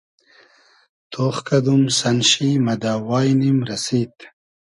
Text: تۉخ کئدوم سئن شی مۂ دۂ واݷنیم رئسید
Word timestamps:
تۉخ 1.11 1.35
کئدوم 1.47 1.81
سئن 1.99 2.17
شی 2.29 2.49
مۂ 2.65 2.73
دۂ 2.81 2.93
واݷنیم 3.07 3.57
رئسید 3.69 4.13